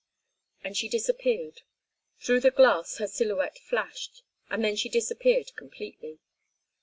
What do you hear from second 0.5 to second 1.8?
And she disappeared.